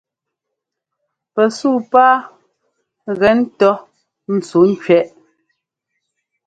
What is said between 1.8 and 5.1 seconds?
pá gɛ ńtɔ́ ntsuŋkẅɛʼ.